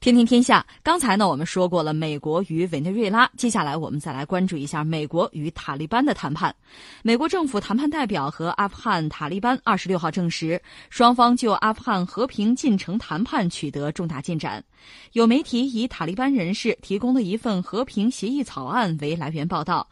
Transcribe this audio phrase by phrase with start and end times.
[0.00, 6.56] 天天天下，刚才呢我们说过了美国与委内瑞拉，接下来我们再来关注一下美国与塔利班的谈判。
[7.02, 10.58] 美国政府谈判代表和阿富汗塔利班二十六号证实，
[10.88, 14.64] 双方就阿富汗和平进程谈判取得重大进展。
[15.12, 19.86] 有媒体以塔利班人士提供的一份和平协议草案为来源报道，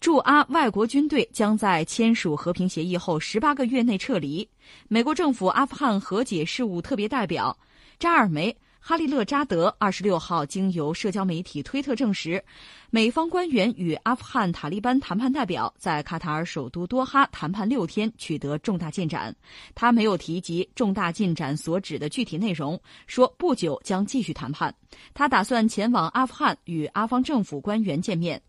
[0.00, 4.46] 驻阿外国军队将在签署和平协议后十八个月内撤离。
[4.86, 7.56] 美国政府阿富汗和解事务特别代表
[7.98, 8.54] 扎尔梅。
[8.88, 12.40] 哈利勒扎德二十六号经由社交媒体推特证实，
[12.88, 19.34] 美方官员与阿富汗塔利班谈判代表在卡塔尔首都多哈谈判六天，取得重大进展。
[19.74, 24.72] 他没有提及重大进展所指的具体内容，说不久将继续谈判。
[25.12, 28.40] 他打算前往阿富汗与阿方政府官员见面。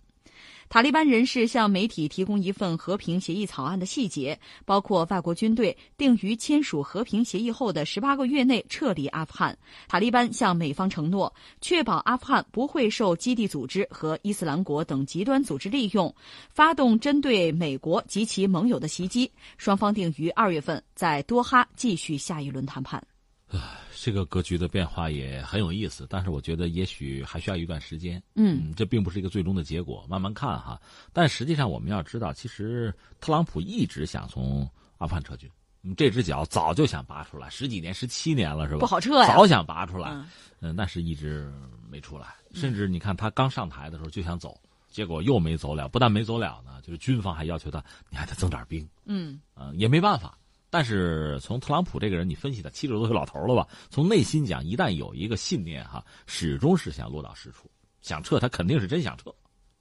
[0.70, 9.58] 塔利班人士向媒体提供一份和平协议草案的细节，包括外国军队定于签署和平协议后的十八个月内撤离阿富汗。
[9.88, 16.14] 塔利班向美方承诺，确保阿富汗不会受基地组织和伊斯兰国等极端组织利用，
[16.50, 19.32] 发动针对美国及其盟友的袭击。
[19.58, 23.02] 双方定于二月份在多哈继续下一轮谈判。
[24.00, 28.22] 这个格局的变化也很有意思，但是我觉得也许还需要一段时间。
[28.36, 30.80] 嗯，这并不是一个最终的结果，慢慢看哈。
[31.12, 35.50] 但实际上我们要知道，其实特朗普一直想从阿富汗撤军，
[35.98, 38.80] 这只脚早就想拔出来，十几年、十七年了，是吧？
[38.80, 40.10] 不好撤呀，早想拔出来，
[40.62, 41.52] 嗯，但是一直
[41.90, 42.28] 没出来。
[42.54, 44.58] 甚至你看他刚上台的时候就想走，
[44.90, 45.90] 结果又没走了。
[45.90, 48.88] 不但没走了呢，就是军方还要求他，你还得增点兵。
[49.06, 50.38] 嗯，嗯，也没办法。
[50.70, 53.66] 但是从特朗普这个人，你分析他七十多岁老头了吧？
[53.90, 59.34] 从内心讲，一旦有一个信念哈，始终是想落到实处，想撤他肯定是真想撤。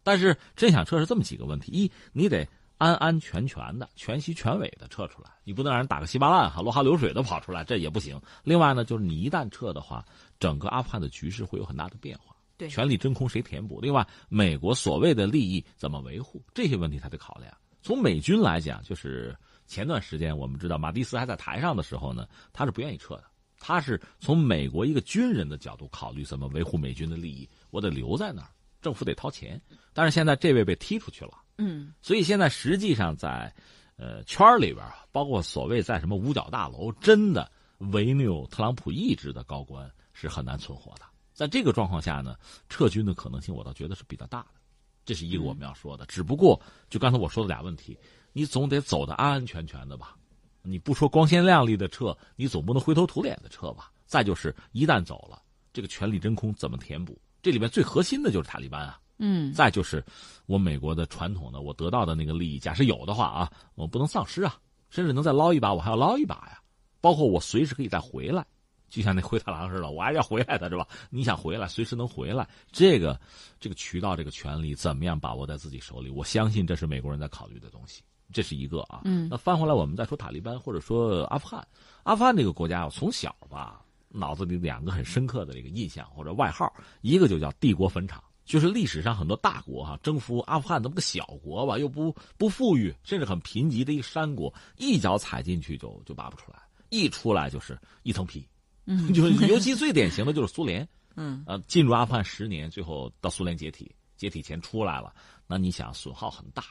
[0.04, 2.48] 但是真想撤是这么几个问题：一，你得
[2.78, 8.20] 安安全全的、全息全尾的撤出来，你不能让人打个稀巴烂哈，落花流水的跑出来，这也不行。
[8.44, 10.04] 另外呢，就是你一旦撤的话，
[10.38, 12.36] 整个阿富汗的局势会有很大的变化。
[12.56, 13.80] 对，权力真空谁填补？
[13.80, 16.40] 另外，美国所谓的利益怎么维护？
[16.54, 17.52] 这些问题他得考量。
[17.82, 19.36] 从美军来讲，就是。
[19.66, 23.24] 前段时间我们知道马蒂斯还在台上的时候呢，他是不愿意撤的。
[23.58, 28.50] 他是从美国一个军人的角度考虑怎么维护美军的利益，我得留在那儿，
[28.82, 29.60] 政府得掏钱。
[29.94, 33.52] 但是现在这位被踢出去了，嗯，所以现在实际上在，
[33.96, 41.02] 呃圈里边包括所谓在什么五角大楼，真的违拗特朗普意志的高官是很难存活的。
[41.32, 42.36] 在这个状况下呢，
[42.68, 44.60] 撤军的可能性我倒觉得是比较大的，
[45.06, 46.04] 这是一个我们要说的。
[46.06, 46.60] 只不过
[46.90, 47.98] 就刚才我说的俩问题。
[48.36, 50.14] 你总得走的安安全全的吧？
[50.60, 53.90] 你不说光鲜亮丽的撤，你总不能灰头土脸的撤吧？
[54.04, 55.40] 再就是一旦走了，
[55.72, 57.18] 这个权力真空怎么填补？
[57.40, 59.00] 这里面最核心的就是塔利班啊。
[59.16, 59.50] 嗯。
[59.54, 60.04] 再就是
[60.44, 64.60] 我美国的传统的我得到的那个利益，假设有的话啊，我不能丧失啊，
[64.90, 66.60] 甚至能再捞一把，我还要捞一把呀。
[67.00, 68.44] 包括我随时可以再回来，
[68.90, 70.86] 就像那灰太狼似的，我还要回来的是吧？
[71.08, 72.46] 你想回来，随时能回来。
[72.70, 73.18] 这个
[73.58, 76.10] 这个渠道，这个权利怎么样把握在自己手里？
[76.10, 78.02] 我相信这是美国人在考虑的东西。
[78.32, 81.66] 这是一个啊，嗯，那翻回来我们再说塔利班或者说阿富汗，
[82.02, 86.72] 阿富汗这个国家，我从小吧脑子里两个很深刻的这个印象或者外号，
[87.02, 96.58] 一个就叫帝国坟场，就是历史上很多大国哈征服阿富汗，这么个小国吧，又不不富裕，甚至很贫瘠的一个山国，一脚踩进去就就拔不出来，
[96.88, 98.48] 一出来就是一层皮，
[98.86, 105.14] 嗯， 就是尤其最典型的就是苏联， 嗯，呃，进入阿富汗十年，最后到苏联解体，解体前出来了，
[105.46, 106.64] 那你想损耗很大。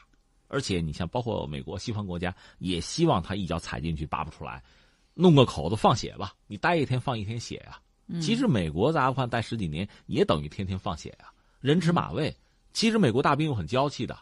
[0.48, 4.64] 而且你像包括美国西方国家也希望他一脚踩进去拔不出来，
[5.14, 7.80] 弄个口子放血吧，你待一天放一天血呀。
[8.22, 11.26] 其实美国在阿富汗待十几年也等于天天放血呀，
[11.60, 12.36] 人吃马喂。
[12.72, 14.18] 其实美国大兵又很娇气的，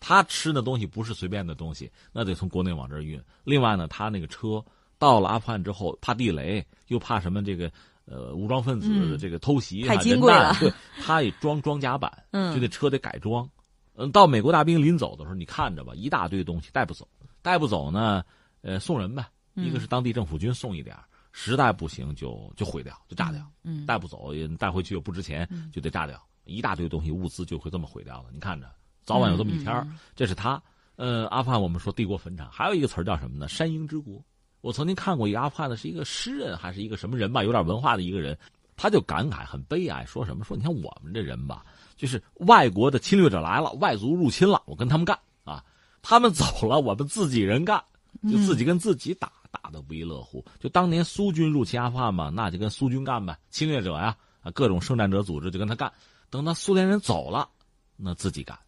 [0.00, 3.22] 他吃的东西不是随便的东西，那得从国内往这儿运。
[3.44, 4.62] 另外呢，他那个车
[4.98, 7.72] 到了阿富汗之后，怕地雷，又怕什么这个
[8.04, 10.54] 呃武装分子的这个偷袭，太金贵了。
[10.60, 13.48] 对，他也装装甲板，就那车得改装。
[13.94, 17.06] 嗯，到美国大兵临走的时候，你看着吧，一大堆东西带不走，
[17.42, 18.24] 带不走呢，
[18.62, 19.26] 呃，送人呗。
[19.54, 20.96] 一个是当地政府军送一点
[21.30, 23.46] 实在不行就就毁掉，就炸掉。
[23.64, 26.18] 嗯，带不走，带回去又不值钱，就得炸掉。
[26.44, 28.30] 一大堆东西，物资就会这么毁掉了。
[28.32, 28.70] 你看着，
[29.04, 30.62] 早晚有这么一天这是他，
[30.96, 33.46] 呃，阿富汗我们说帝国坟场，还有一个词儿叫什么呢？
[33.46, 34.24] 山鹰之国。
[34.62, 38.36] 我曾经看过一个阿富汗的，是一个诗人还是一个什么人吧，有点文化的一个人，
[38.74, 40.44] 他就感慨很悲哀，说什么？
[40.44, 41.64] 说你看我们这人吧。
[41.96, 45.64] 就是外国的侵略者来了，外族入侵了，我跟他们干啊！
[46.02, 47.82] 他们走了，我们自己人干，
[48.22, 50.44] 就自己跟自己打，打的不亦乐乎。
[50.58, 55.92] 就当年苏军入侵阿富汗嘛，那就跟苏军干呗，侵略者呀，啊，各种圣战者组织就跟他干。
[56.28, 57.48] 等到苏联人走了，
[57.96, 58.58] 那自己干，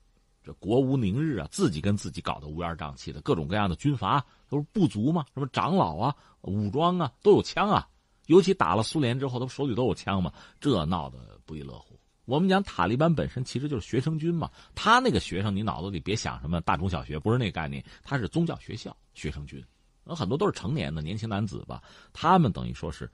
[0.44, 7.88] 这国无宁日啊，自己跟自己搞得乌烟瘴气的，各种各样的军阀都是部族嘛，什么长老啊、武装啊，都有枪啊，
[8.26, 11.93] 尤其打了苏联之后，他们手里都有枪嘛，这闹得不亦乐乎。
[12.24, 19.62] 我们讲塔利班本身其实就是学生军嘛，他那个学生，你脑子里别想什么大中小学，不是那个概念，他是宗教学校学生军，
[20.06, 21.82] 很多都是成年的年轻男子吧，
[22.12, 23.10] 他们等于说是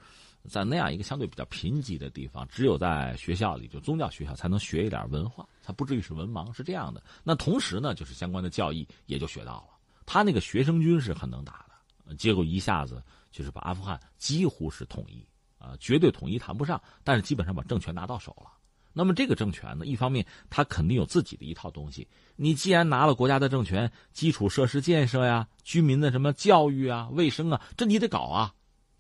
[0.49, 7.03] 在那样一个相对比较贫瘠的地方，只有在学校里，就宗教学校才能学一点文化，才不至于是文盲，是这样的。
[7.25, 9.77] 那同时呢，就是相关的教义也就学到了。
[10.07, 11.67] 他那个学生军是很能打
[12.07, 15.27] 的，结果一下子就是把阿富汗几乎是统一
[15.59, 18.51] 啊，绝对统一谈不上，但是基本上把政权拿到手了。
[18.93, 22.07] 那么这个政权呢，一方面他肯定有自己的一套东西。
[22.37, 28.53] 你既然拿了国家的政权，基础设施建设呀、居民的什么教育啊、卫生啊，这你得搞啊，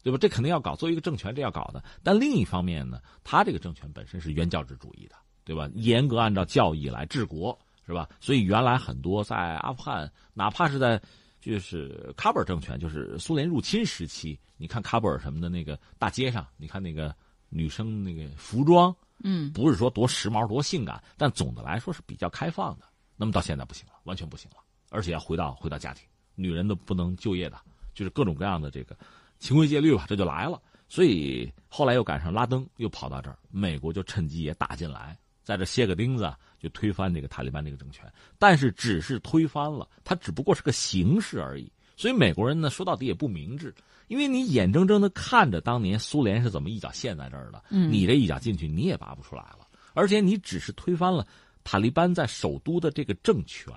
[0.02, 0.19] 对吧？
[0.20, 0.76] 这肯定要搞。
[0.76, 1.82] 作为一个政权，这要搞的。
[2.02, 5.69] 但另一方面呢，他这个政权本身是原教旨主义的，对吧？
[5.75, 8.08] 严格按照教义来治国，是吧？
[8.20, 11.00] 所以原来很多在阿富汗，哪怕是在
[11.40, 17.14] 就是喀布尔政权，就是苏联入侵时期，你看喀布尔什么的那个大街上，你看那个
[17.50, 18.94] 女生那个服装。
[19.23, 22.87] 嗯，不是说多时髦多性感，但总的来说是比较开放的。
[23.17, 24.56] 那么到现在不行了，完全不行了，
[24.88, 27.61] 而且要回到回到家庭，女人都不能就业的，
[27.93, 28.97] 就是各种各样的这个
[29.38, 30.58] 清规戒律吧，这就来了。
[30.88, 38.11] 所以后来又赶上拉登又跑到这儿，美国就趁机也打进来，在这歇个钉子，就推翻这个塔利班这个政权。
[38.38, 41.70] 但是只是推翻了，它只不过是个形式而已。
[42.00, 43.75] 所以美国人呢，说到底也不明智。
[44.08, 51.26] 因为你眼睁睁的看着当年苏联是怎么一脚陷在这儿的，你这一脚进去你也拔不出来了，而且你只是推翻了
[51.62, 53.73] 塔利班在首都的这个政权，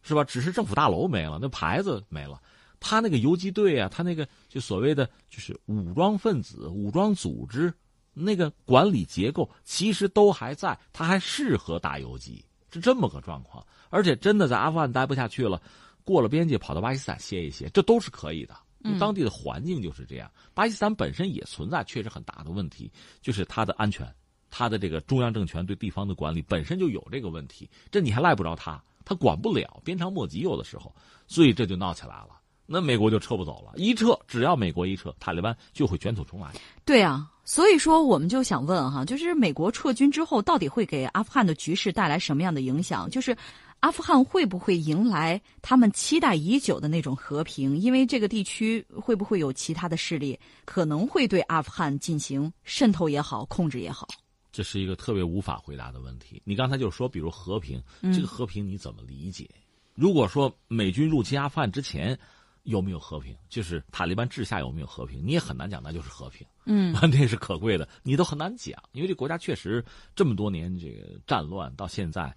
[0.00, 0.22] 是吧？
[0.22, 2.40] 只是政府大楼没了，那牌子没了，
[2.78, 7.74] 他那个游击队啊，他那个就所谓的就是武装分子、武装组织，
[8.14, 12.42] 那个管理结构其实都还在，他还适合打游击，
[12.72, 13.66] 是这么个状况。
[13.90, 15.60] 而且真的在阿富汗待不下去了，
[16.06, 18.56] 过了边界跑到巴基斯坦歇一歇，这都是可以的。
[19.00, 22.88] 当地的环境就是这样，巴基斯坦本身也存在确实很大的问题，
[23.20, 24.06] 就是它的安全，
[24.48, 30.94] 它的这个中央政权对地方的管理本身就有这个问题，这你还赖不着他，他管不了，鞭长莫及有的时候，
[31.26, 32.28] 所以这就闹起来了。
[32.64, 36.52] 那美国就撤不走了，一撤，只要美国一撤，塔利班就会卷土重来。
[36.84, 43.10] 对啊，所以说我们就想问哈，就是美国撤军之后，到底会给阿富汗的局势带来什么样的影响？
[43.10, 43.36] 就是。
[43.80, 47.76] 阿富汗会不会迎来他们期待已久的那种和平？
[47.76, 54.08] 因为这个地区会不会有其他的势力可能会对阿富汗进行渗透也好，控制也好？
[54.50, 56.40] 这是一个特别无法回答的问题。
[56.44, 57.80] 你刚才就说，比如和平，
[58.12, 59.48] 这个和平你怎么理解？
[59.94, 62.18] 如果说美军入侵阿富汗之前
[62.64, 66.44] 有没有和平，就是塔利班治下有没有和平，你也很难讲，那就是和平。
[66.64, 69.84] 嗯， 那是可贵的，你都很难讲，因为这国家确实
[70.16, 72.34] 这么多年这个战乱到现在。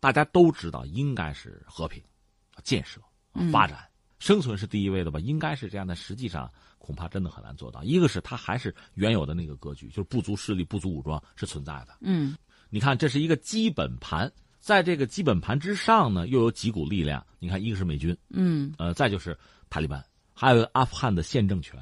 [0.00, 2.02] 大家都知道应该是和平、
[2.62, 3.00] 建设、
[3.52, 5.18] 发展、生存是第一位的吧？
[5.20, 7.82] 应该是这样的，实际上恐怕真的很难做到。
[7.82, 11.98] 一个是它还是原有的那个格局，就是不足势力、不足武装是存在的。
[12.00, 12.36] 嗯，
[12.70, 17.24] 你看，这是一个基本盘，在这个基本盘之上呢，又有几股力量。
[17.38, 19.36] 你看，一个是美军，嗯，呃，再就是
[19.70, 21.78] 塔利班，还有阿富汗的宪政权。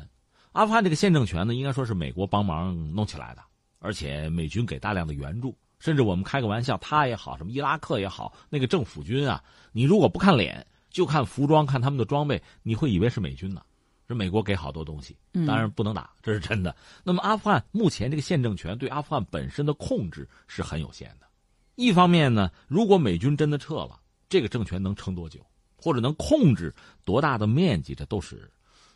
[0.52, 3.42] 阿富汗这个宪政权呢，应该说是美国帮忙弄起来的，
[3.78, 5.56] 而且美军给大量的援助。
[5.78, 9.42] 甚至我们开个玩笑，他也好，什么伊拉克也好，那个政府军啊，
[9.72, 13.62] 你如果不看脸，就看服装，看他们的装备，你会以为是美军呢。
[14.08, 15.16] 是美国给好多东西，
[15.48, 16.76] 当然不能打，这是真的。
[17.02, 21.26] 那么阿富汗目前这个宪政权对阿富汗本身的控制是很有限的。
[21.74, 23.98] 一方面呢，如果美军真的撤了，
[24.28, 25.44] 这个政权能撑多久，
[25.76, 26.72] 或者能控制
[27.04, 28.48] 多大的面积，这都是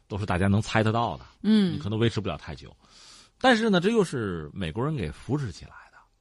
[0.07, 1.25] 都是大家能猜得到的。
[1.43, 2.73] 嗯，你可能维持不了太久。
[3.41, 5.73] 但是呢，这又是美国人给扶持起来。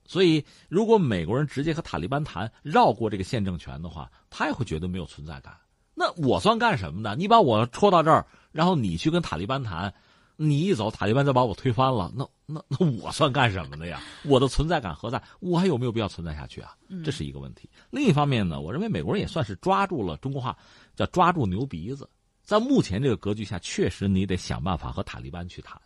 [0.09, 5.55] 所以，如果美国人直接和塔利班谈，绕过这个宪政权的话，他也会觉得没有存在感。
[5.93, 7.15] 那我算干什么的？
[7.15, 9.93] 你把我戳到这儿，然后你去跟塔利班谈，
[10.35, 14.01] 你一走，塔利班再把我推翻了，那那那我算干什么的呀？
[14.25, 15.21] 我的存在感何在？
[15.41, 16.75] 我还有没有必要存在下去啊？
[17.05, 17.69] 这是一个问题。
[17.91, 20.57] 另一方面呢，我认为美国人也算是抓住了中国话
[20.95, 22.09] 叫抓住牛鼻子，
[22.41, 25.79] 在目前这个格局下，确实你得想办法和塔利班去谈，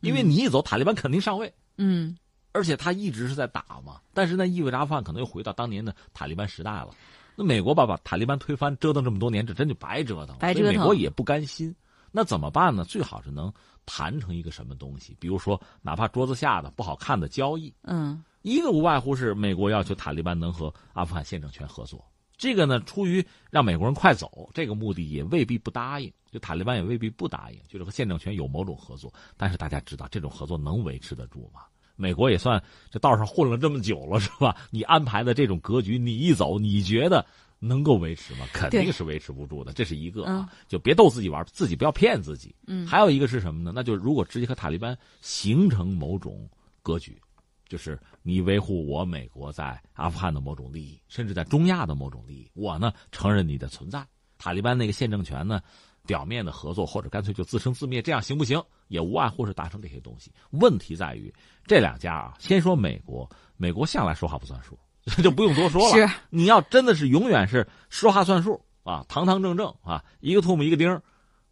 [0.00, 1.52] 因为你一走，塔利班肯定上位。
[1.76, 2.16] 嗯。
[2.56, 6.88] 而且他一直是在打嘛，但是那意味着阿富汗可能又回到当年的塔利班时代了。
[7.36, 10.34] 那美国把把塔利班推翻，折腾这么多年，这真就白折腾。
[10.38, 10.72] 白折腾。
[10.72, 11.74] 美国也不甘心，
[12.10, 12.82] 那怎么办呢？
[12.82, 13.52] 最好是能
[13.84, 17.70] 谈成一个什么东西，比如说哪怕桌子下的不好看的交易。
[17.82, 22.02] 嗯，一个无外乎是美国要求塔利班能和阿富汗宪政权合作，
[22.38, 26.10] 这个呢出于让美国人快走这个目的，也未必不答应。
[26.32, 29.12] 就塔利班也未必不答应，就是和宪政权有某种合作。
[29.36, 31.60] 但是大家知道，这种合作能维持得住吗？
[31.96, 34.56] 美国也算这道上混了这么久了，是吧？
[34.70, 37.24] 你安排的这种格局，你一走，你觉得
[37.58, 38.46] 能够维持吗？
[38.52, 42.54] 肯定是维持不住的，这是一个嗯啊，就别逗自己玩，自己不要骗自己。
[42.66, 43.72] 嗯还有一个是什么呢？
[43.74, 46.48] 那就是如果直接和塔利班形成某种
[46.82, 47.20] 格局，
[47.68, 54.06] 就是你维护我美国在阿富汗的某种利益，甚至在中亚的某种利益，我呢承认你的存在。
[54.38, 55.62] 塔利班那个现政权呢，
[56.06, 58.62] 表面的合作或者干脆就自生自灭，这样行不行？
[58.88, 60.32] 也无外乎是达成这些东西。
[60.50, 61.32] 问题在于
[61.66, 64.78] 这两家啊，先说美国，美国向来说话不算数，
[65.22, 65.94] 就不用多说了。
[66.08, 71.02] 是你要真的是永远是说话算数啊，堂堂正正啊，一个唾沫一个钉儿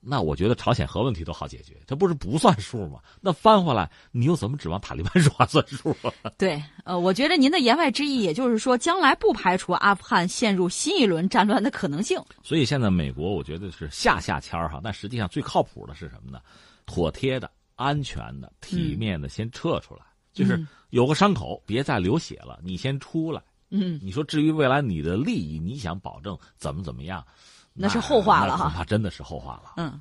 [0.06, 3.00] 那我觉得朝鲜核问题都好解决，这不是不算数吗？
[3.20, 6.12] 那翻回来，你又怎么指望塔利班说话算数啊？
[6.36, 12.22] 对，呃，我觉得您的言外之意，也就是说，将来不排除阿富汗陷入新一轮战乱的可能性。
[12.42, 16.40] 所以现在美国，我觉得是下下签儿哈，但实际上最靠谱的是什么呢？
[16.86, 23.42] 妥帖的、安全的、体面的，先撤出来，就是嗯有个伤口，别再流血了，你先出来。
[23.70, 27.26] 嗯，你说至于未来你的利益，你想保证怎么怎么样，
[27.74, 29.72] 那是后话了哈那恐怕真的是后话了。
[29.76, 30.00] 嗯。